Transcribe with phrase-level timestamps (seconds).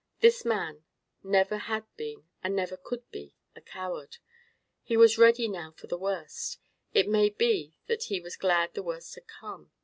[0.19, 0.83] This man
[1.21, 4.17] never had been and never could be a coward.
[4.81, 6.57] He was ready now for the worst.
[6.91, 9.69] It may be that he was glad the worst had come.